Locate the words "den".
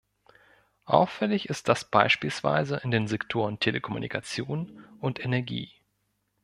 2.89-3.07